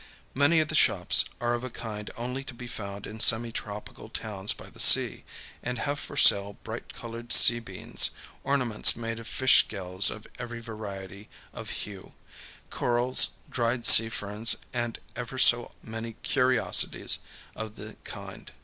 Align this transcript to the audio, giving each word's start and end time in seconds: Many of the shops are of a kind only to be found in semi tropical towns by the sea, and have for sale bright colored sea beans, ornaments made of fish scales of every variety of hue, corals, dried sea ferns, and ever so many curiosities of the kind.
Many 0.33 0.59
of 0.61 0.69
the 0.69 0.73
shops 0.73 1.25
are 1.39 1.53
of 1.53 1.63
a 1.63 1.69
kind 1.69 2.09
only 2.17 2.43
to 2.45 2.55
be 2.55 2.65
found 2.65 3.05
in 3.05 3.19
semi 3.19 3.51
tropical 3.51 4.09
towns 4.09 4.51
by 4.51 4.67
the 4.67 4.79
sea, 4.79 5.23
and 5.61 5.77
have 5.77 5.99
for 5.99 6.17
sale 6.17 6.53
bright 6.63 6.95
colored 6.95 7.31
sea 7.31 7.59
beans, 7.59 8.09
ornaments 8.43 8.95
made 8.95 9.19
of 9.19 9.27
fish 9.27 9.59
scales 9.59 10.09
of 10.09 10.25
every 10.39 10.59
variety 10.59 11.29
of 11.53 11.69
hue, 11.85 12.15
corals, 12.71 13.33
dried 13.47 13.85
sea 13.85 14.09
ferns, 14.09 14.55
and 14.73 14.97
ever 15.15 15.37
so 15.37 15.73
many 15.83 16.13
curiosities 16.23 17.19
of 17.55 17.75
the 17.75 17.95
kind. 18.03 18.51